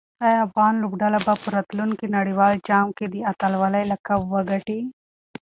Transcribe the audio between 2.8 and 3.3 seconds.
کې د